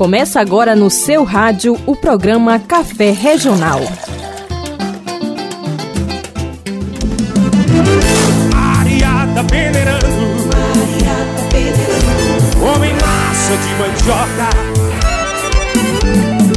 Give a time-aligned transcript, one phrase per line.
[0.00, 3.80] Começa agora no seu rádio o programa Café Regional.
[8.50, 10.06] Mariata peneirando,
[10.56, 14.48] Mariata peneirando, homem massa de mandioca.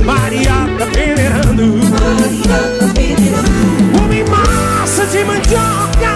[0.05, 1.65] Mariata peneirando,
[1.99, 6.15] Mariata peneirando, homem massa de mandioca.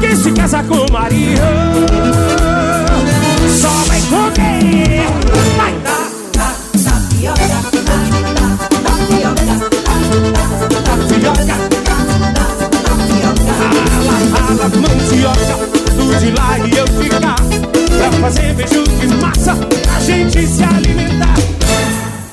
[0.00, 2.25] Quem se casa com Maria
[16.18, 17.36] de lá e eu cá
[17.98, 19.52] Pra fazer beijo de massa,
[19.94, 21.34] a gente se alimentar.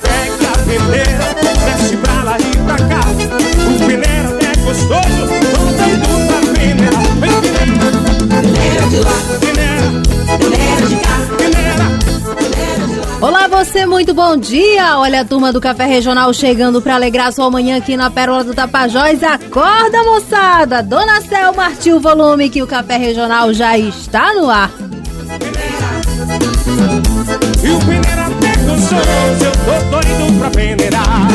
[0.00, 1.34] Pega a peneira,
[1.64, 3.02] desce pra lá e pra cá.
[3.68, 5.13] O peneira é gostoso,
[13.86, 14.98] muito bom dia!
[14.98, 18.54] Olha a turma do Café Regional chegando para alegrar sua manhã aqui na Pérola do
[18.54, 19.22] Tapajós.
[19.22, 20.82] Acorda, moçada!
[20.82, 24.70] Dona Selma artiu o volume que o Café Regional já está no ar.
[27.62, 31.28] E o peneira é gostoso, eu tô doido pra peneirar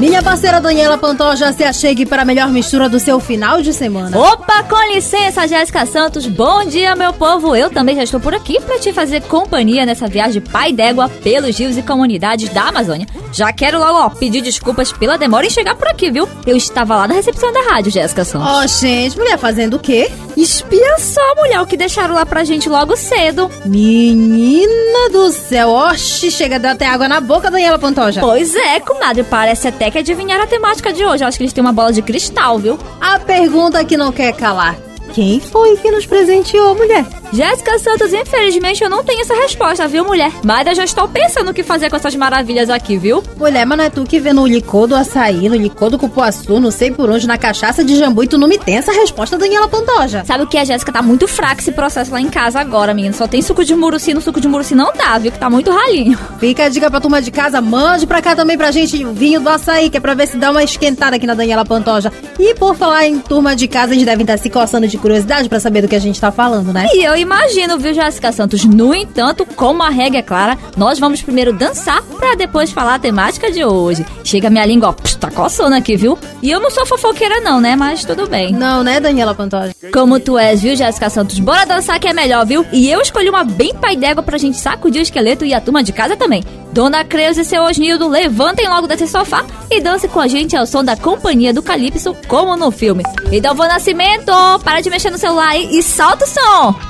[0.00, 4.18] Minha parceira Daniela Pantoja se achegue para a melhor mistura do seu final de semana.
[4.18, 6.26] Opa, com licença, Jéssica Santos.
[6.26, 7.54] Bom dia, meu povo.
[7.54, 11.58] Eu também já estou por aqui para te fazer companhia nessa viagem pai d'égua pelos
[11.58, 13.06] rios e comunidades da Amazônia.
[13.30, 16.26] Já quero logo, ó, pedir desculpas pela demora em chegar por aqui, viu?
[16.46, 18.48] Eu estava lá na recepção da rádio, Jéssica Santos.
[18.48, 20.10] Ó, gente, mulher fazendo o quê?
[20.36, 23.50] Espia só, mulher, o que deixaram lá pra gente logo cedo.
[23.64, 28.20] Menina do céu, oxe, chega até água na boca, Daniela Pantoja.
[28.20, 31.24] Pois é, comadre, parece até que adivinharam a temática de hoje.
[31.24, 32.78] Eu acho que eles têm uma bola de cristal, viu?
[33.00, 34.76] A pergunta que não quer calar.
[35.12, 37.04] Quem foi que nos presenteou, mulher?
[37.32, 40.32] Jéssica Santos, infelizmente eu não tenho essa resposta, viu, mulher?
[40.44, 43.22] Mas eu já estou pensando o que fazer com essas maravilhas aqui, viu?
[43.36, 46.58] Mulher, mas não é tu que vê no licor do açaí, no licor do cupuaçu,
[46.58, 49.38] não sei por onde, na cachaça de jambu e tu não me tem essa resposta,
[49.38, 50.24] Daniela Pantoja.
[50.24, 50.58] Sabe o que?
[50.58, 53.14] A Jéssica tá muito fraca esse processo lá em casa agora, menina.
[53.14, 55.30] Só tem suco de muruci, no suco de muruci não dá, viu?
[55.30, 56.18] Que tá muito ralinho.
[56.40, 59.40] Fica a dica pra turma de casa, mande pra cá também pra gente o vinho
[59.40, 62.12] do açaí, que é pra ver se dá uma esquentada aqui na Daniela Pantoja.
[62.38, 65.60] E por falar em turma de casa, eles devem estar se coçando de curiosidade pra
[65.60, 66.88] saber do que a gente tá falando, né?
[66.92, 68.64] E eu imagino, viu, Jéssica Santos?
[68.64, 72.98] No entanto, como a regra é clara, nós vamos primeiro dançar pra depois falar a
[72.98, 74.04] temática de hoje.
[74.24, 76.18] Chega minha língua, ó, pss, tá coçando aqui, viu?
[76.42, 77.76] E eu não sou fofoqueira não, né?
[77.76, 78.52] Mas tudo bem.
[78.52, 79.74] Não, né, Daniela Pantoja?
[79.92, 81.38] Como tu és, viu, Jéssica Santos?
[81.38, 82.64] Bora dançar que é melhor, viu?
[82.72, 85.82] E eu escolhi uma bem pai d'égua pra gente sacudir o esqueleto e a turma
[85.82, 86.42] de casa também.
[86.72, 90.66] Dona Creuza e seu Osnildo, levantem logo desse sofá e dance com a gente ao
[90.66, 93.02] som da companhia do Calypso, como no filme.
[93.30, 94.32] E Dalvan Nascimento,
[94.64, 96.89] para de mexer no celular aí e solta o som!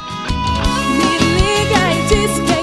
[2.20, 2.59] Me liga e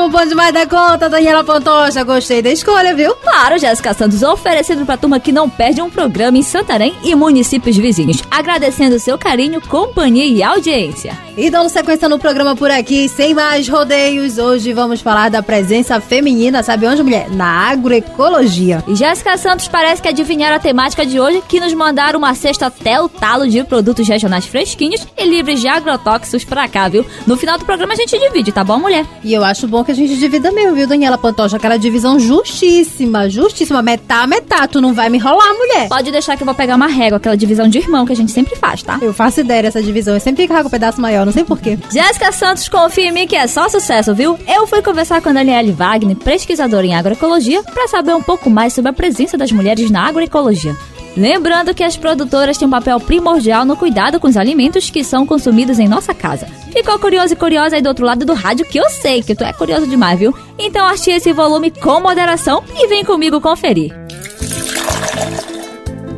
[0.00, 2.02] Ritmo bom demais da conta, Daniela Pantoja.
[2.04, 3.14] Gostei da escolha, viu?
[3.16, 7.76] Claro, Jéssica Santos oferecendo pra turma que não perde um programa em Santarém e municípios
[7.76, 8.22] vizinhos.
[8.30, 11.18] Agradecendo seu carinho, companhia e audiência.
[11.36, 16.00] E dando sequência no programa por aqui, sem mais rodeios, hoje vamos falar da presença
[16.00, 17.30] feminina, sabe onde, mulher?
[17.30, 18.82] Na agroecologia.
[18.88, 22.66] E Jéssica Santos parece que adivinharam a temática de hoje, que nos mandaram uma cesta
[22.66, 27.04] até o talo de produtos regionais fresquinhos e livres de agrotóxicos pra cá, viu?
[27.26, 29.04] No final do programa a gente divide, tá bom, mulher?
[29.22, 31.56] E eu acho bom que a gente divida mesmo, viu, Daniela Pantoja?
[31.56, 33.80] Aquela divisão justíssima, justíssima.
[33.80, 34.68] Metá, metá.
[34.68, 35.88] Tu não vai me enrolar, mulher.
[35.88, 38.30] Pode deixar que eu vou pegar uma régua, aquela divisão de irmão que a gente
[38.30, 38.98] sempre faz, tá?
[39.00, 40.14] Eu faço ideia dessa divisão.
[40.14, 41.78] Eu sempre carrego um pedaço maior, não não sei porquê.
[41.92, 44.36] Jéssica Santos, confia em mim que é só sucesso, viu?
[44.46, 48.72] Eu fui conversar com a Daniele Wagner, pesquisadora em agroecologia, para saber um pouco mais
[48.72, 50.76] sobre a presença das mulheres na agroecologia.
[51.16, 55.26] Lembrando que as produtoras têm um papel primordial no cuidado com os alimentos que são
[55.26, 56.46] consumidos em nossa casa.
[56.72, 59.44] Ficou curioso e curiosa aí do outro lado do rádio, que eu sei que tu
[59.44, 60.34] é curioso demais, viu?
[60.58, 64.09] Então achei esse volume com moderação e vem comigo conferir.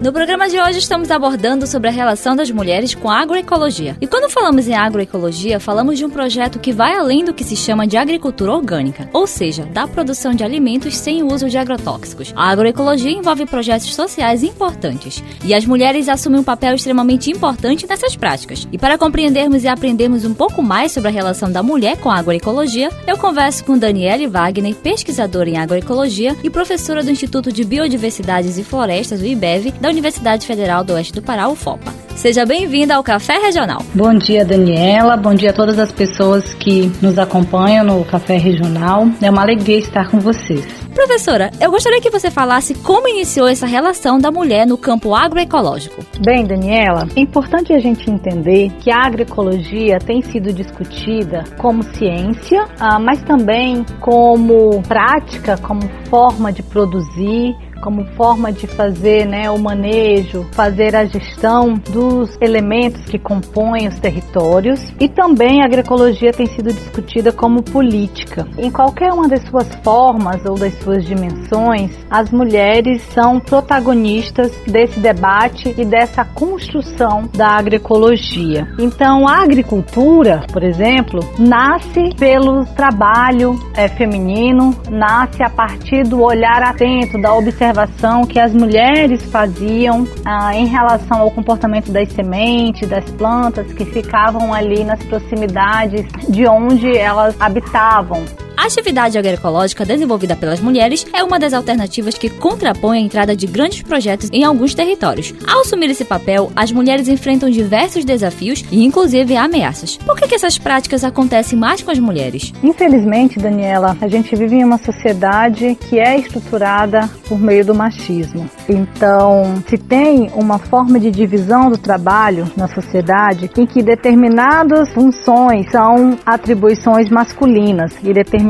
[0.02, 3.96] No programa de hoje estamos abordando sobre a relação das mulheres com a agroecologia.
[4.00, 7.54] E quando falamos em agroecologia, falamos de um projeto que vai além do que se
[7.54, 12.32] chama de agricultura orgânica, ou seja, da produção de alimentos sem o uso de agrotóxicos.
[12.34, 18.16] A agroecologia envolve projetos sociais importantes, e as mulheres assumem um papel extremamente importante nessas
[18.16, 18.66] práticas.
[18.72, 22.16] E para compreendermos e aprendermos um pouco mais sobre a relação da mulher com a
[22.16, 28.58] agroecologia, eu converso com Daniele Wagner, pesquisadora em agroecologia e professora do Instituto de Biodiversidades
[28.58, 31.92] e Florestas, o IBEV, da Universidade Federal do Oeste do Pará, UFOPA.
[32.16, 33.82] Seja bem-vinda ao Café Regional.
[33.94, 35.16] Bom dia, Daniela.
[35.16, 39.06] Bom dia a todas as pessoas que nos acompanham no Café Regional.
[39.20, 40.64] É uma alegria estar com vocês.
[40.94, 46.04] Professora, eu gostaria que você falasse como iniciou essa relação da mulher no campo agroecológico.
[46.24, 52.66] Bem, Daniela, é importante a gente entender que a agroecologia tem sido discutida como ciência,
[52.78, 59.58] ah, mas também como prática, como forma de produzir como forma de fazer né, o
[59.58, 66.46] manejo, fazer a gestão dos elementos que compõem os territórios e também a agroecologia tem
[66.46, 68.46] sido discutida como política.
[68.56, 75.00] Em qualquer uma das suas formas ou das suas dimensões, as mulheres são protagonistas desse
[75.00, 78.68] debate e dessa construção da agroecologia.
[78.78, 86.62] Então, a agricultura, por exemplo, nasce pelo trabalho é, feminino, nasce a partir do olhar
[86.62, 92.88] atento, da observação observação que as mulheres faziam ah, em relação ao comportamento das sementes,
[92.88, 98.24] das plantas que ficavam ali nas proximidades de onde elas habitavam.
[98.56, 103.46] A atividade agroecológica desenvolvida pelas mulheres é uma das alternativas que contrapõe a entrada de
[103.46, 105.34] grandes projetos em alguns territórios.
[105.46, 109.96] Ao assumir esse papel, as mulheres enfrentam diversos desafios e, inclusive, ameaças.
[109.96, 112.52] Por que, que essas práticas acontecem mais com as mulheres?
[112.62, 118.48] Infelizmente, Daniela, a gente vive em uma sociedade que é estruturada por meio do machismo.
[118.68, 125.70] Então, se tem uma forma de divisão do trabalho na sociedade em que determinadas funções
[125.70, 128.41] são atribuições masculinas e determinadas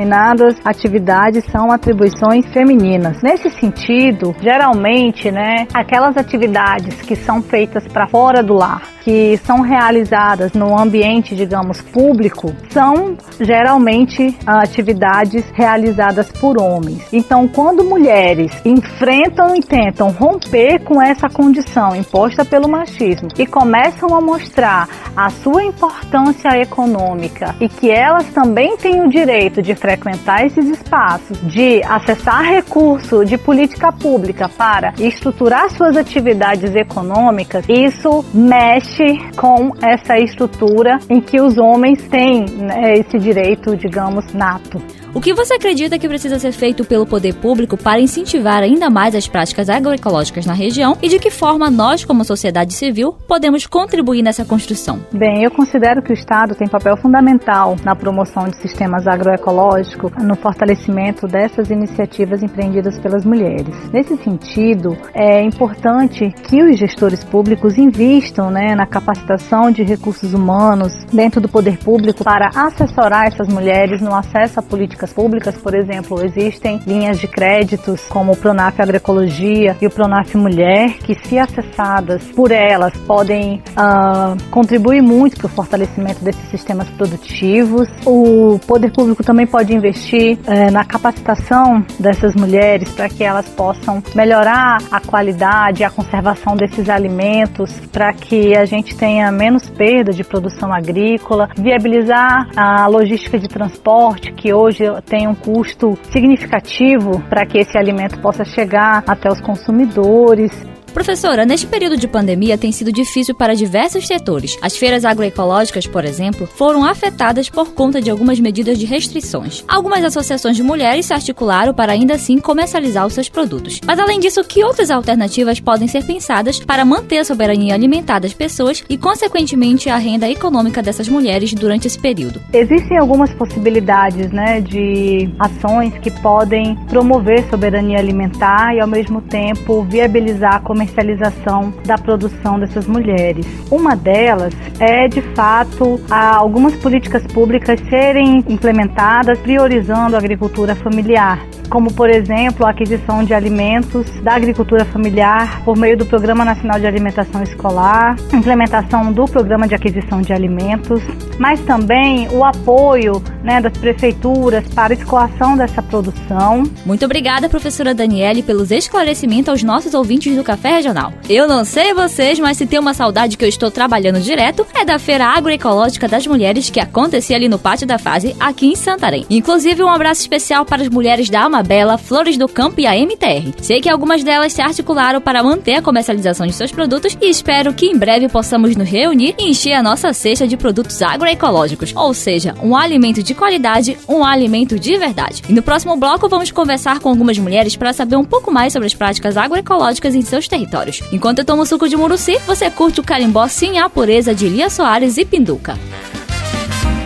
[0.64, 3.20] atividades são atribuições femininas.
[3.22, 9.60] Nesse sentido, geralmente, né, aquelas atividades que são feitas para fora do lar, que são
[9.60, 17.12] realizadas no ambiente, digamos, público, são geralmente atividades realizadas por homens.
[17.12, 24.14] Então, quando mulheres enfrentam e tentam romper com essa condição imposta pelo machismo e começam
[24.14, 30.46] a mostrar a sua importância econômica e que elas também têm o direito de frequentar
[30.46, 39.18] esses espaços, de acessar recurso de política pública para estruturar suas atividades econômicas, isso mexe
[39.36, 44.80] com essa estrutura em que os homens têm né, esse direito, digamos, nato.
[45.14, 49.14] O que você acredita que precisa ser feito pelo poder público para incentivar ainda mais
[49.14, 54.22] as práticas agroecológicas na região e de que forma nós, como sociedade civil, podemos contribuir
[54.22, 55.00] nessa construção?
[55.12, 60.34] Bem, eu considero que o Estado tem papel fundamental na promoção de sistemas agroecológicos, no
[60.34, 63.90] fortalecimento dessas iniciativas empreendidas pelas mulheres.
[63.92, 71.04] Nesse sentido, é importante que os gestores públicos invistam né, na capacitação de recursos humanos
[71.12, 74.62] dentro do poder público para assessorar essas mulheres no acesso a
[75.02, 80.36] políticas públicas, por exemplo, existem linhas de créditos como o Pronaf Agroecologia e o Pronaf
[80.36, 86.88] Mulher, que se acessadas por elas podem uh, contribuir muito para o fortalecimento desses sistemas
[86.90, 87.88] produtivos.
[88.06, 94.02] O poder público também pode investir uh, na capacitação dessas mulheres para que elas possam
[94.14, 100.22] melhorar a qualidade, a conservação desses alimentos, para que a gente tenha menos perda de
[100.22, 107.58] produção agrícola, viabilizar a logística de transporte, que hoje tem um custo significativo para que
[107.58, 110.52] esse alimento possa chegar até os consumidores.
[110.92, 114.58] Professora, neste período de pandemia tem sido difícil para diversos setores.
[114.60, 119.64] As feiras agroecológicas, por exemplo, foram afetadas por conta de algumas medidas de restrições.
[119.66, 123.80] Algumas associações de mulheres se articularam para ainda assim comercializar os seus produtos.
[123.86, 128.34] Mas além disso, que outras alternativas podem ser pensadas para manter a soberania alimentar das
[128.34, 132.40] pessoas e, consequentemente, a renda econômica dessas mulheres durante esse período?
[132.52, 139.82] Existem algumas possibilidades né, de ações que podem promover soberania alimentar e, ao mesmo tempo,
[139.84, 143.46] viabilizar a comercialização da produção dessas mulheres.
[143.70, 151.38] Uma delas é, de fato, algumas políticas públicas serem implementadas priorizando a agricultura familiar,
[151.72, 156.78] como, por exemplo, a aquisição de alimentos da agricultura familiar por meio do Programa Nacional
[156.78, 161.02] de Alimentação Escolar, implementação do Programa de Aquisição de Alimentos,
[161.38, 166.64] mas também o apoio né, das prefeituras para a escoação dessa produção.
[166.84, 171.14] Muito obrigada, professora Daniele, pelos esclarecimentos aos nossos ouvintes do Café Regional.
[171.26, 174.84] Eu não sei vocês, mas se tem uma saudade que eu estou trabalhando direto, é
[174.84, 179.24] da Feira Agroecológica das Mulheres que acontecia ali no Pátio da Fase, aqui em Santarém.
[179.30, 183.54] Inclusive, um abraço especial para as mulheres da Amabela, Flores do Campo e a MTR.
[183.62, 187.72] Sei que algumas delas se articularam para manter a comercialização de seus produtos e espero
[187.72, 192.12] que em breve possamos nos reunir e encher a nossa cesta de produtos agroecológicos, ou
[192.12, 195.42] seja, um alimento de qualidade, um alimento de verdade.
[195.48, 198.86] E no próximo bloco vamos conversar com algumas mulheres para saber um pouco mais sobre
[198.86, 201.00] as práticas agroecológicas em seus territórios.
[201.12, 204.68] Enquanto eu tomo suco de muruci, você curte o carimbó Sim a Pureza de Lia
[204.68, 205.78] Soares e Pinduca.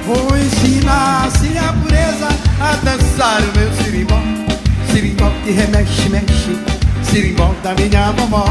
[0.06, 2.28] Vou ensinar sim a pureza
[2.60, 4.35] a dançar o meu sirimbó
[5.46, 6.58] Que remexe, mexe.
[7.04, 8.46] Sirimbó da minha vovó.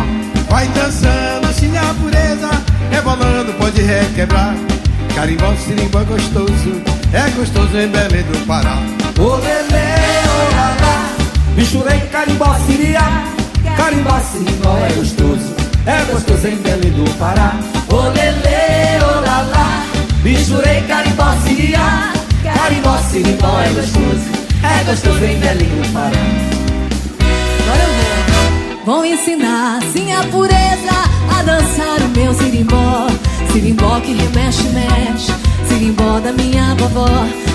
[0.50, 2.50] Vai dançando sim a pureza.
[2.90, 4.56] Rebolando pode requebrar.
[5.14, 6.82] Carimbó, sirimbó é gostoso.
[7.12, 8.78] É gostoso em Belém do Pará.
[9.20, 11.10] Ô lelê, ô lalá,
[11.58, 13.26] misturei carimbó, siriá.
[13.76, 15.54] Carimbó, sirimbó é gostoso,
[15.86, 17.60] é gostoso em Belém do Pará.
[17.90, 19.84] Ô lelê, ô lalá,
[20.24, 22.14] misturei carimbó, siriá.
[22.42, 26.55] Carimbó, sirimbó é gostoso, é gostoso em Belém do Pará
[28.86, 29.06] vou.
[29.06, 30.94] Ensinar sim a pureza
[31.38, 33.08] a dançar o meu sirimbó.
[33.52, 35.34] Sirimbó que remexe, mexe.
[35.68, 37.08] Sirimbó da minha vovó.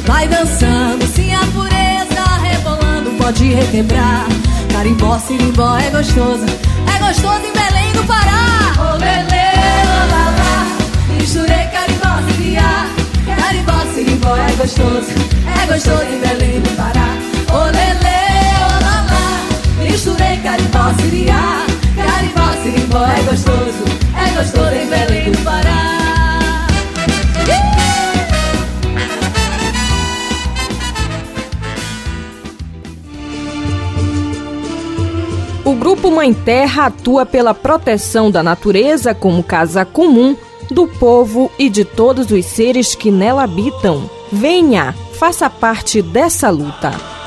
[0.06, 4.26] Vai dançando sim a pureza, rebolando, pode requebrar.
[4.72, 6.46] Carimbó, sirimbó é gostoso.
[6.94, 8.72] É gostoso em Belém do Pará.
[8.78, 9.50] Ô lelê,
[9.86, 10.66] ô lalá.
[11.18, 12.86] Misturei carimbó, siriá.
[13.36, 15.10] Carimbó, sirimbó é gostoso.
[15.62, 17.08] É gostoso em Belém do Pará.
[17.52, 18.19] Ô lelê, ô lalá.
[20.00, 23.84] Misturei carimbó, siriá Carimbó, sirimbó é gostoso
[24.16, 25.90] É gostoso em Belém do Pará
[35.66, 40.34] O Grupo Mãe Terra atua pela proteção da natureza como casa comum
[40.70, 44.08] do povo e de todos os seres que nela habitam.
[44.32, 47.19] Venha, faça parte dessa luta.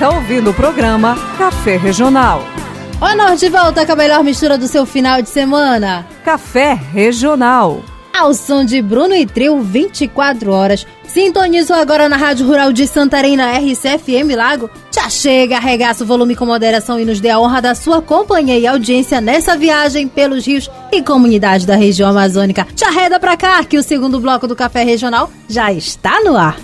[0.00, 2.42] Está ouvindo o programa Café Regional.
[2.98, 6.06] Ó, de volta com a melhor mistura do seu final de semana.
[6.24, 7.82] Café Regional.
[8.10, 10.86] Ao som de Bruno e Trio, 24 horas.
[11.06, 14.70] Sintonizou agora na Rádio Rural de Santarém, na RCFM Lago?
[14.90, 18.58] Já chega, arregaça o volume com moderação e nos dê a honra da sua companhia
[18.58, 22.66] e audiência nessa viagem pelos rios e comunidades da região amazônica.
[22.74, 26.56] Já reda pra cá que o segundo bloco do Café Regional já está no ar.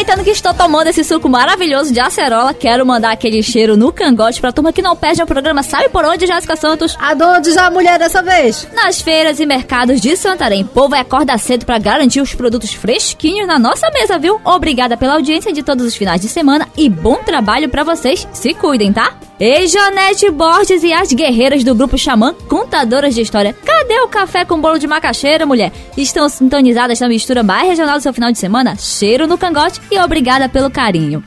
[0.00, 4.40] Aproveitando que estou tomando esse suco maravilhoso de acerola, quero mandar aquele cheiro no cangote
[4.40, 6.96] pra turma que não perde o programa Sabe por onde, Jéssica Santos?
[6.98, 8.66] Aonde já a mulher dessa vez?
[8.72, 10.64] Nas feiras e mercados de Santarém.
[10.64, 14.40] Povo é acorda cedo pra garantir os produtos fresquinhos na nossa mesa, viu?
[14.42, 18.26] Obrigada pela audiência de todos os finais de semana e bom trabalho pra vocês.
[18.32, 19.12] Se cuidem, tá?
[19.40, 23.56] Ei, Janete Borges e as guerreiras do grupo Xamã, contadoras de história.
[23.64, 25.72] Cadê o café com bolo de macaxeira, mulher?
[25.96, 28.76] Estão sintonizadas na mistura mais regional do seu final de semana?
[28.76, 31.24] Cheiro no cangote e obrigada pelo carinho.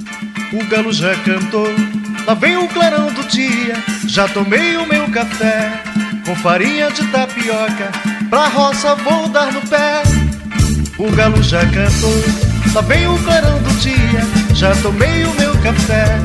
[0.54, 1.68] O galo já cantou,
[2.28, 3.84] lá vem o clarão do dia.
[4.08, 5.82] Já tomei o meu café
[6.24, 7.92] com farinha de tapioca.
[8.30, 10.04] Pra roça vou dar no pé.
[11.00, 12.14] O galo já cantou,
[12.76, 14.22] lá vem o clarão do dia.
[14.54, 16.20] Já tomei o meu café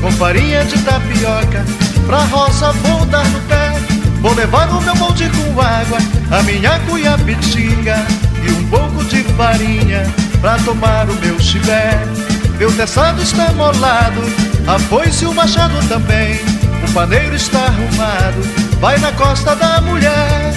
[0.00, 1.64] com farinha de tapioca.
[2.06, 3.72] Pra roça vou dar no pé.
[4.20, 5.98] Vou levar o meu molde com água,
[6.30, 7.96] a minha cuiapitinga
[8.42, 10.06] e um pouco de farinha
[10.40, 11.98] pra tomar o meu chibé.
[12.58, 14.20] Meu teçado está molado,
[14.66, 16.38] a foice e o machado também.
[16.86, 18.42] O paneiro está arrumado,
[18.78, 20.52] vai na costa da mulher.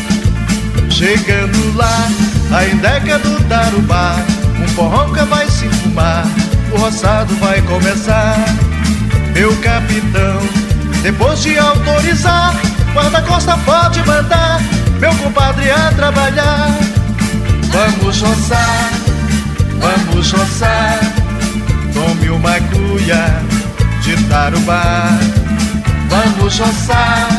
[0.89, 2.07] Chegando lá,
[2.51, 4.17] a endeca do Tarubá,
[4.59, 6.25] um porroca vai se fumar,
[6.73, 8.35] o roçado vai começar.
[9.33, 10.39] Meu capitão,
[11.01, 12.55] depois de autorizar,
[12.93, 14.61] guarda-costa pode mandar,
[14.99, 16.69] meu compadre a trabalhar.
[17.71, 18.89] Vamos roçar,
[19.79, 21.23] vamos roçar.
[21.93, 23.41] Tome uma cuia
[24.01, 25.09] de tarubá
[26.09, 27.29] Vamos roçar,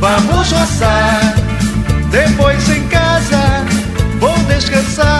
[0.00, 1.34] vamos roçar
[2.10, 3.64] Depois em casa
[4.18, 5.15] vou descansar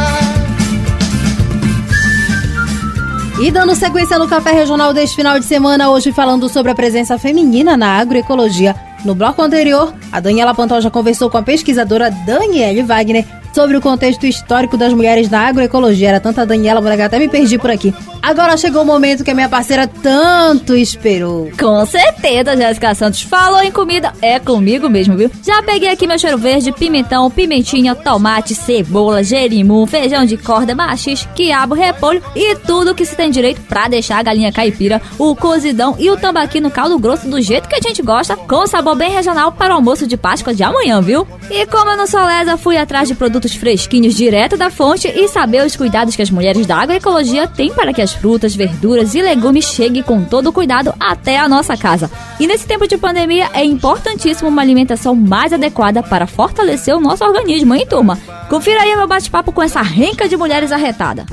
[3.39, 7.19] E dando sequência no Café Regional deste final de semana, hoje falando sobre a presença
[7.19, 8.75] feminina na agroecologia.
[9.05, 13.27] No bloco anterior, a Daniela Pantoja conversou com a pesquisadora Daniele Wagner
[13.57, 16.11] sobre o contexto histórico das mulheres na agroecologia.
[16.11, 17.95] Era tanta Daniela, vou até me perdi por aqui.
[18.21, 21.51] Agora chegou o momento que a minha parceira tanto esperou.
[21.59, 24.13] Com certeza, Jéssica Santos falou em comida.
[24.21, 25.31] É comigo mesmo, viu?
[25.43, 31.27] Já peguei aqui meu cheiro verde, pimentão, pimentinha, tomate, cebola, jerimum, feijão de corda, machis,
[31.35, 35.97] quiabo, repolho e tudo que se tem direito pra deixar a galinha caipira, o cozidão
[35.99, 39.11] e o tambaqui no caldo grosso do jeito que a gente gosta, com sabor bem
[39.11, 41.27] regional para o almoço de Páscoa de amanhã, viu?
[41.51, 45.29] E como eu não sou lesa, fui atrás de produtos fresquinhos direto da fonte e
[45.29, 49.23] saber os cuidados que as mulheres da agroecologia têm para que as frutas, verduras e
[49.23, 52.11] legumes cheguem com todo o cuidado até a nossa casa.
[52.39, 57.25] E nesse tempo de pandemia é importantíssimo uma alimentação mais adequada para fortalecer o nosso
[57.25, 58.19] organismo, hein, turma?
[58.49, 61.27] Confira aí meu bate-papo com essa renca de mulheres arretada.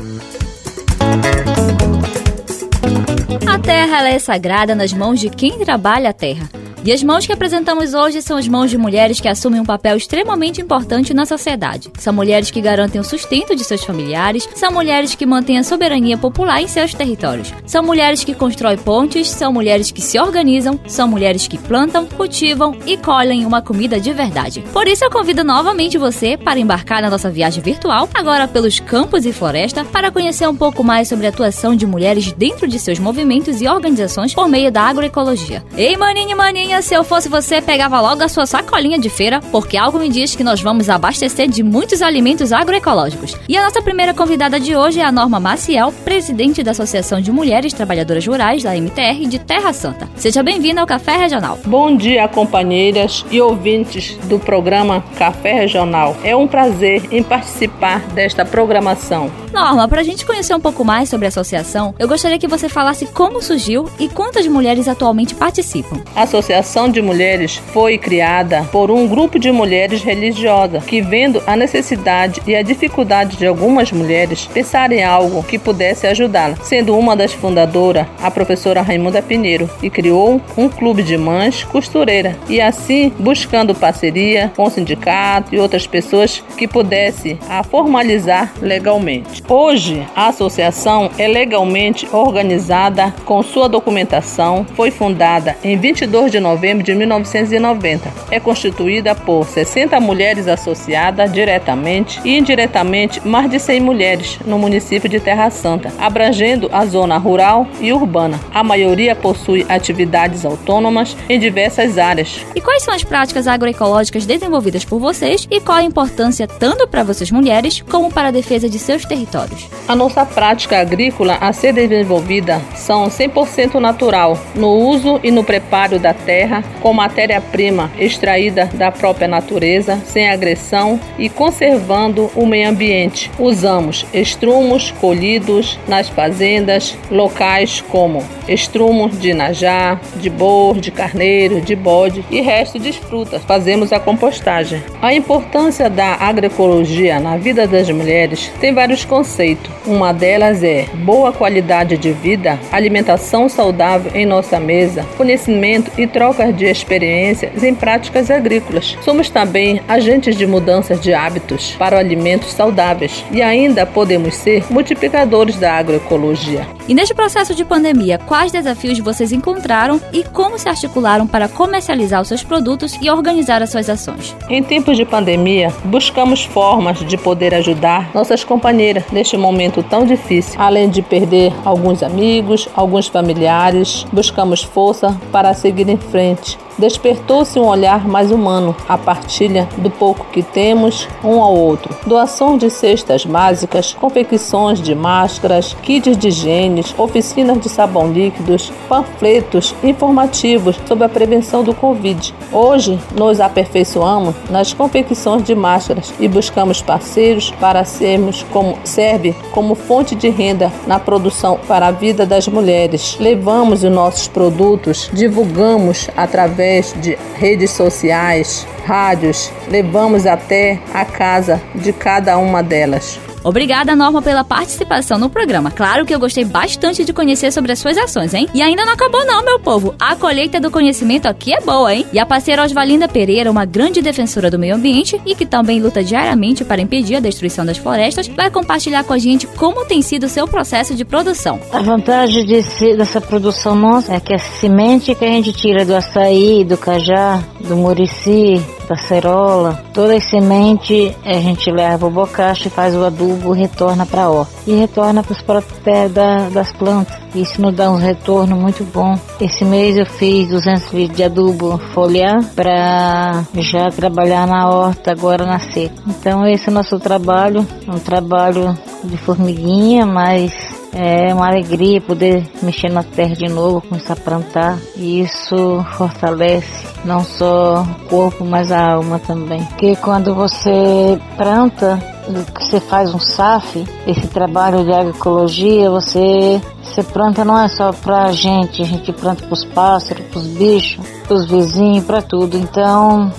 [3.46, 6.63] A terra é sagrada nas mãos de quem trabalha a terra.
[6.86, 9.96] E as mãos que apresentamos hoje são as mãos de mulheres que assumem um papel
[9.96, 11.90] extremamente importante na sociedade.
[11.98, 16.18] São mulheres que garantem o sustento de seus familiares, são mulheres que mantêm a soberania
[16.18, 17.54] popular em seus territórios.
[17.66, 22.76] São mulheres que constroem pontes, são mulheres que se organizam, são mulheres que plantam, cultivam
[22.86, 24.62] e colhem uma comida de verdade.
[24.74, 29.26] Por isso eu convido novamente você para embarcar na nossa viagem virtual, agora pelos campos
[29.26, 33.00] e floresta, para conhecer um pouco mais sobre a atuação de mulheres dentro de seus
[33.00, 35.64] movimentos e organizações por meio da agroecologia.
[35.78, 36.36] Ei, maninho e
[36.82, 40.36] se eu fosse você, pegava logo a sua sacolinha de feira, porque algo me diz
[40.36, 43.38] que nós vamos abastecer de muitos alimentos agroecológicos.
[43.48, 47.32] E a nossa primeira convidada de hoje é a Norma Maciel, presidente da Associação de
[47.32, 50.10] Mulheres Trabalhadoras Rurais da MTR de Terra Santa.
[50.16, 51.60] Seja bem-vinda ao Café Regional.
[51.66, 56.18] Bom dia, companheiras e ouvintes do programa Café Regional.
[56.24, 59.32] É um prazer em participar desta programação.
[59.54, 62.68] Norma, para a gente conhecer um pouco mais sobre a associação, eu gostaria que você
[62.68, 66.02] falasse como surgiu e quantas mulheres atualmente participam.
[66.16, 71.56] A Associação de Mulheres foi criada por um grupo de mulheres religiosas que, vendo a
[71.56, 76.60] necessidade e a dificuldade de algumas mulheres, pensaram em algo que pudesse ajudá-las.
[76.64, 82.36] Sendo uma das fundadoras, a professora Raimunda Pinheiro, e criou um clube de mães costureira
[82.48, 89.44] e assim buscando parceria com o sindicato e outras pessoas que pudesse a formalizar legalmente.
[89.48, 96.53] Hoje, a associação é legalmente organizada com sua documentação, foi fundada em 22 de novembro
[96.84, 98.12] de 1990.
[98.32, 105.10] É constituída por 60 mulheres associadas diretamente e indiretamente mais de 100 mulheres no município
[105.10, 108.40] de Terra Santa, abrangendo a zona rural e urbana.
[108.54, 112.46] A maioria possui atividades autônomas em diversas áreas.
[112.56, 117.04] E quais são as práticas agroecológicas desenvolvidas por vocês e qual a importância tanto para
[117.04, 119.68] vocês mulheres como para a defesa de seus territórios?
[119.88, 126.00] A nossa prática agrícola a ser desenvolvida são 100% natural no uso e no preparo
[126.00, 132.70] da terra terra com matéria-prima extraída da própria natureza, sem agressão e conservando o meio
[132.70, 133.32] ambiente.
[133.40, 141.76] Usamos estrumos colhidos nas fazendas locais como estrumos de najá, de bor, de carneiro, de
[141.76, 143.42] bode e resto de frutas.
[143.44, 144.84] Fazemos a compostagem.
[145.02, 149.72] A importância da agroecologia na vida das mulheres tem vários conceitos.
[149.86, 156.33] Uma delas é boa qualidade de vida, alimentação saudável em nossa mesa, conhecimento e troca
[156.56, 158.98] de experiências em práticas agrícolas.
[159.02, 165.58] Somos também agentes de mudanças de hábitos para alimentos saudáveis e ainda podemos ser multiplicadores
[165.58, 166.68] da agroecologia.
[166.86, 172.22] E neste processo de pandemia, quais desafios vocês encontraram e como se articularam para comercializar
[172.22, 174.36] os seus produtos e organizar as suas ações?
[174.50, 180.60] Em tempos de pandemia, buscamos formas de poder ajudar nossas companheiras neste momento tão difícil.
[180.60, 186.58] Além de perder alguns amigos, alguns familiares, buscamos força para seguir em frente.
[186.78, 191.96] Despertou-se um olhar mais humano, a partilha do pouco que temos um ao outro.
[192.06, 199.76] Doação de cestas básicas, confecções de máscaras, kits de higiene, oficinas de sabão líquidos, panfletos
[199.84, 202.34] informativos sobre a prevenção do Covid.
[202.52, 209.76] Hoje, nos aperfeiçoamos nas confecções de máscaras e buscamos parceiros para sermos como serve como
[209.76, 213.18] fonte de renda na produção para a vida das mulheres.
[213.20, 216.63] Levamos os nossos produtos, divulgamos através
[217.02, 223.20] de redes sociais, rádios, levamos até a casa de cada uma delas.
[223.44, 225.70] Obrigada, Norma, pela participação no programa.
[225.70, 228.48] Claro que eu gostei bastante de conhecer sobre as suas ações, hein?
[228.54, 229.94] E ainda não acabou não, meu povo.
[230.00, 232.06] A colheita do conhecimento aqui é boa, hein?
[232.14, 236.04] E a parceira Osvalinda Pereira, uma grande defensora do meio ambiente e que também luta
[236.04, 240.26] diariamente para impedir a destruição das florestas, vai compartilhar com a gente como tem sido
[240.26, 241.60] o seu processo de produção.
[241.72, 245.96] A vantagem desse, dessa produção nossa é que a semente que a gente tira do
[245.96, 252.68] açaí, do cajá, do murici, da cerola, toda a semente a gente leva o bocacho
[252.68, 256.50] e faz o adubo, retorna para a horta e retorna para os próprios pés da,
[256.50, 257.16] das plantas.
[257.36, 259.18] Isso nos dá um retorno muito bom.
[259.42, 265.46] Esse mês eu fiz 200 litros de adubo foliar para já trabalhar na horta agora
[265.46, 265.96] na seca.
[266.08, 270.54] Então esse é o nosso trabalho, um trabalho de formiguinha, mas
[270.94, 274.78] é uma alegria poder mexer na terra de novo, começar a plantar.
[274.96, 279.64] E isso fortalece não só o corpo, mas a alma também.
[279.66, 287.44] Porque quando você planta, você faz um SAF, esse trabalho de agroecologia, você, você planta
[287.44, 292.22] não é só pra gente, a gente planta pros pássaros, pros bichos, pros vizinhos, pra
[292.22, 292.58] tudo.
[292.58, 293.32] Então,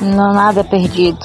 [0.00, 1.18] não nada é perdido.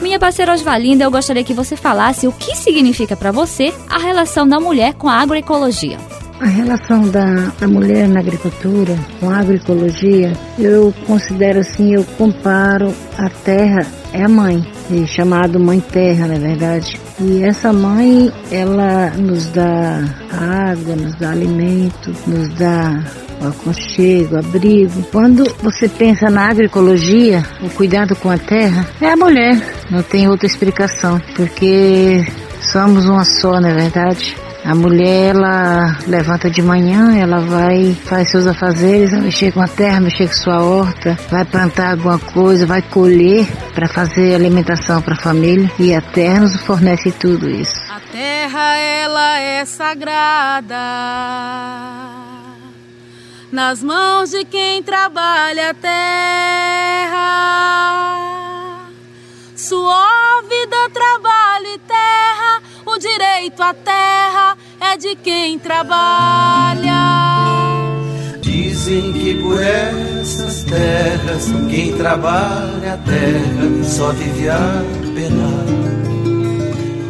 [0.00, 4.46] Minha parceira Osvalinda, eu gostaria que você falasse o que significa para você a relação
[4.46, 5.98] da mulher com a agroecologia.
[6.40, 12.94] A relação da, da mulher na agricultura com a agroecologia, eu considero assim, eu comparo
[13.18, 14.64] a terra é a mãe,
[15.06, 16.98] chamado mãe terra, na verdade.
[17.20, 23.02] E essa mãe, ela nos dá água, nos dá alimento, nos dá
[23.40, 25.02] o aconchego, abrigo.
[25.12, 29.60] Quando você pensa na agroecologia, o cuidado com a terra, é a mulher.
[29.90, 32.24] Não tem outra explicação, porque
[32.60, 34.36] somos uma só, na verdade.
[34.68, 39.98] A mulher, ela levanta de manhã, ela vai, faz seus afazeres, mexer com a terra,
[39.98, 45.16] mexer com sua horta, vai plantar alguma coisa, vai colher para fazer alimentação para a
[45.22, 47.80] família e a terra nos fornece tudo isso.
[47.90, 50.76] A terra, ela é sagrada
[53.50, 57.18] nas mãos de quem trabalha a terra.
[59.56, 64.27] Suor, vida, trabalho e terra, o direito à terra
[64.92, 66.94] é de quem trabalha.
[68.40, 74.82] Dizem que por essas terras quem trabalha a terra só vive a
[75.14, 75.66] penar.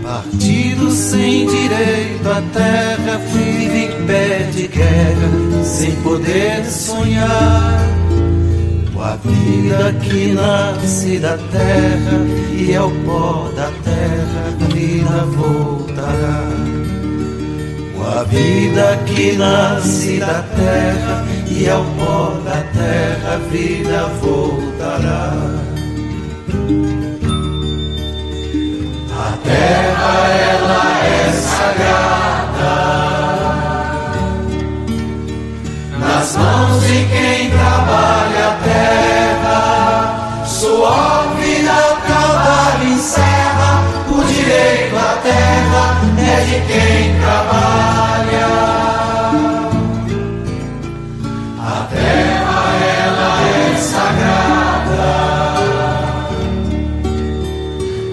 [0.02, 7.80] Partido sem direito à terra vive em pé de guerra sem poder sonhar.
[8.92, 12.18] Com a vida que nasce da terra
[12.56, 16.77] e ao pó da terra a vida voltará.
[17.98, 25.32] Com a vida que nasce da terra e ao pó da terra a vida voltará.
[29.10, 32.76] A terra ela é sagrada
[35.98, 40.44] nas mãos de quem trabalha a terra.
[40.46, 41.27] Sua
[46.28, 48.48] é de quem trabalha.
[51.58, 52.60] A terra,
[53.04, 55.10] ela é sagrada.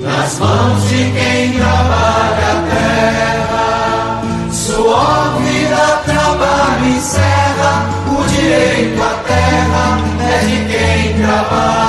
[0.02, 7.74] Nas mãos de quem trabalha a terra, sua vida, trabalho encerra.
[8.08, 9.86] O direito à terra
[10.22, 11.85] é de quem trabalha.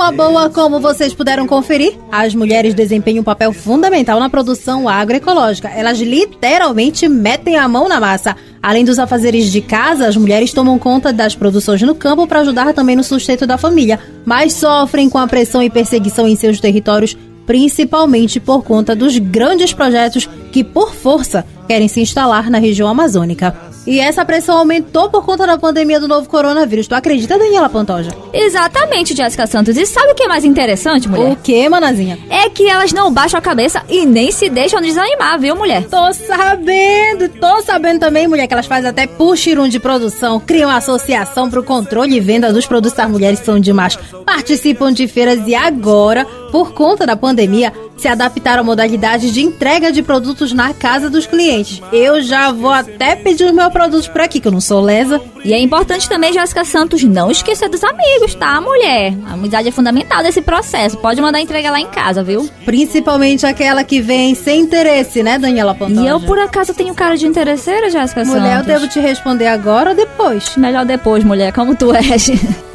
[0.00, 5.68] Turma boa, como vocês puderam conferir, as mulheres desempenham um papel fundamental na produção agroecológica.
[5.68, 8.34] Elas literalmente metem a mão na massa.
[8.62, 12.72] Além dos afazeres de casa, as mulheres tomam conta das produções no campo para ajudar
[12.72, 17.14] também no sustento da família, mas sofrem com a pressão e perseguição em seus territórios,
[17.44, 23.54] principalmente por conta dos grandes projetos que, por força, querem se instalar na região amazônica.
[23.86, 26.86] E essa pressão aumentou por conta da pandemia do novo coronavírus.
[26.86, 28.10] Tu acredita, Daniela Pantoja?
[28.32, 29.76] Exatamente, Jéssica Santos.
[29.76, 31.32] E sabe o que é mais interessante, mulher?
[31.32, 32.18] O que, manazinha?
[32.28, 35.84] É que elas não baixam a cabeça e nem se deixam desanimar, viu, mulher?
[35.84, 41.50] Tô sabendo, tô sabendo também, mulher, que elas fazem até puxirum de produção, criam associação
[41.50, 46.24] pro controle e venda dos produtos das mulheres são demais, participam de feiras e agora,
[46.50, 51.26] por conta da pandemia, se adaptaram à modalidade de entrega de produtos na casa dos
[51.26, 51.82] clientes.
[51.92, 55.20] Eu já vou até pedir os meus produtos por aqui, que eu não sou lesa.
[55.44, 59.14] E é importante também, Jéssica Santos, não esquecer dos amigos, tá, mulher?
[59.26, 60.96] A amizade é fundamental desse processo.
[60.96, 62.48] Pode mandar entrega lá em casa, viu?
[62.64, 66.00] Principalmente aquela que vem sem interesse, né, Daniela Pantoja?
[66.00, 68.40] E eu, por acaso, tenho cara de interesseira, Jéssica Santos?
[68.40, 70.56] Mulher, eu devo te responder agora ou depois?
[70.56, 72.30] Melhor depois, mulher, como tu és.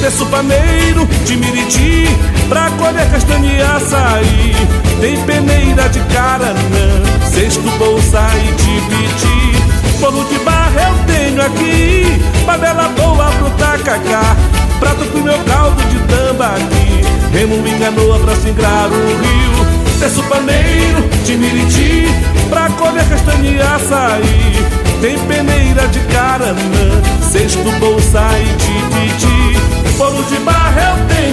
[0.00, 2.08] Desço paneiro de Miriti
[2.48, 4.56] pra colher castanha e açaí.
[4.98, 10.00] Tem peneira de caranã, cesto, bolsa e tipiti.
[10.00, 14.36] Bolo de barra eu tenho aqui, panela boa pro tacacá.
[14.80, 19.66] Prato pro meu caldo de tambaqui, remo e canoa pra singrar o rio.
[20.00, 22.08] Desço paneiro de Miriti
[22.48, 24.66] pra colher castanha e açaí.
[25.02, 28.69] Tem peneira de caranã, cesto, bolsa e tipiti.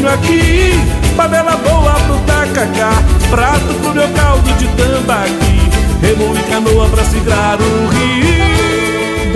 [0.08, 0.72] Tenho aqui,
[1.16, 2.92] panela boa pro tacacá,
[3.30, 5.70] prato pro meu caldo de tambaqui,
[6.02, 8.57] remo e canoa pra singrar o rio.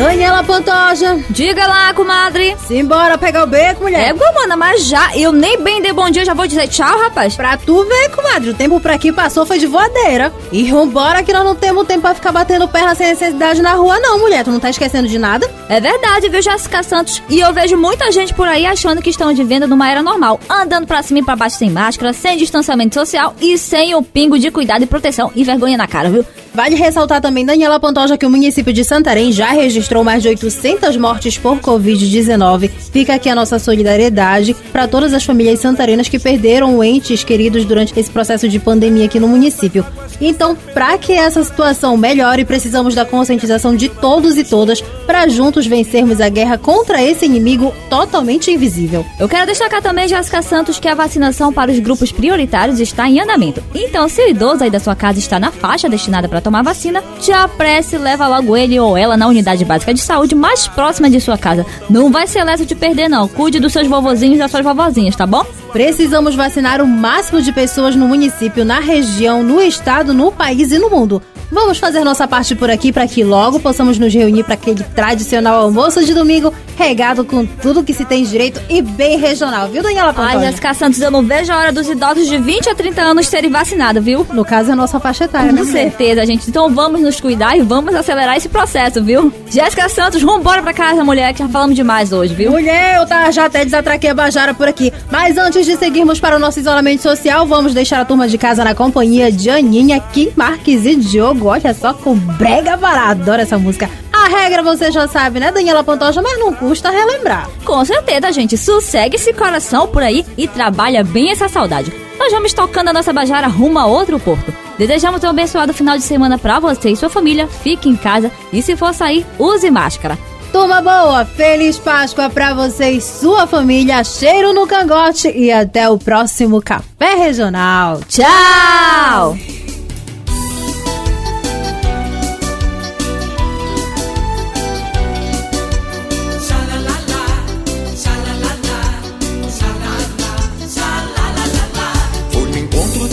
[0.01, 2.57] Daniela Pantoja, Diga lá, comadre.
[2.67, 4.09] simbora pegar o beco, mulher.
[4.09, 7.35] É, mana, mas já, eu nem bem dei bom dia, já vou dizer tchau, rapaz.
[7.35, 10.33] Pra tu ver, comadre, o tempo por aqui passou foi de voadeira.
[10.51, 13.99] E vambora que nós não temos tempo pra ficar batendo perna sem necessidade na rua,
[13.99, 14.43] não, mulher.
[14.43, 15.47] Tu não tá esquecendo de nada?
[15.69, 17.21] É verdade, viu, Jéssica Santos?
[17.29, 20.39] E eu vejo muita gente por aí achando que estão de venda numa era normal,
[20.49, 24.39] andando pra cima e pra baixo sem máscara, sem distanciamento social e sem o pingo
[24.39, 26.25] de cuidado e proteção e vergonha na cara, viu?
[26.53, 30.97] Vale ressaltar também, Daniela Pantoja, que o município de Santarém já registrou mais de 800
[30.97, 32.69] mortes por Covid-19.
[32.91, 37.97] Fica aqui a nossa solidariedade para todas as famílias santarenas que perderam entes queridos durante
[37.97, 39.85] esse processo de pandemia aqui no município.
[40.21, 45.65] Então, para que essa situação melhore, precisamos da conscientização de todos e todas para juntos
[45.65, 49.05] vencermos a guerra contra esse inimigo totalmente invisível.
[49.19, 53.19] Eu quero destacar também, Jéssica Santos, que a vacinação para os grupos prioritários está em
[53.19, 53.61] andamento.
[53.73, 57.03] Então, se o idoso aí da sua casa está na faixa destinada para tomar vacina,
[57.19, 61.09] já apresse e leva logo ele ou ela na unidade básica de saúde mais próxima
[61.09, 61.65] de sua casa.
[61.89, 63.27] Não vai ser leso de perder, não.
[63.27, 65.45] Cuide dos seus vovozinhos e das suas vovozinhas, tá bom?
[65.71, 70.77] Precisamos vacinar o máximo de pessoas no município, na região, no estado, no país e
[70.77, 71.21] no mundo.
[71.51, 75.61] Vamos fazer nossa parte por aqui para que logo possamos nos reunir para aquele tradicional
[75.61, 80.09] almoço de domingo, regado com tudo que se tem direito e bem regional, viu, Daniela
[80.09, 80.45] Ai, Pantoja?
[80.45, 83.51] Jéssica Santos, eu não vejo a hora dos idosos de 20 a 30 anos serem
[83.51, 84.25] vacinados, viu?
[84.31, 85.59] No caso, é a nossa faixa etária, né?
[85.59, 85.83] Com mulher?
[85.83, 86.49] certeza, gente.
[86.49, 89.31] Então vamos nos cuidar e vamos acelerar esse processo, viu?
[89.49, 92.51] Jéssica Santos, vambora pra casa, mulher, que já falamos demais hoje, viu?
[92.51, 94.93] Mulher, eu tá, já até desatraquei a Bajara por aqui.
[95.11, 98.63] Mas antes de seguirmos para o nosso isolamento social, vamos deixar a turma de casa
[98.63, 101.40] na companhia de Aninha, Kim Marques e Diogo.
[101.47, 103.21] Olha só com brega varado.
[103.21, 103.89] Adoro essa música.
[104.11, 106.21] A regra você já sabe, né, Daniela Pantoja?
[106.21, 107.49] Mas não custa relembrar.
[107.65, 108.57] Com certeza, gente.
[108.57, 111.91] Sossegue esse coração por aí e trabalha bem essa saudade.
[112.19, 114.53] Nós vamos tocando a nossa Bajara rumo a outro porto.
[114.77, 117.47] Desejamos um abençoado final de semana pra você e sua família.
[117.47, 120.17] Fique em casa e se for sair, use máscara.
[120.51, 124.03] Turma boa, feliz Páscoa pra você e sua família.
[124.03, 128.01] Cheiro no cangote e até o próximo Café Regional.
[128.07, 129.37] Tchau!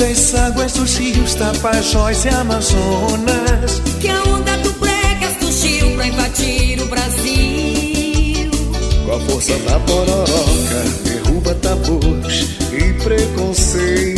[0.09, 6.81] Das águas dos rios Tapajós e Amazonas Que a onda do bregas surgiu pra invadir
[6.81, 8.51] o Brasil.
[9.05, 14.17] Com a força da pororoca Derruba tabus e preconceitos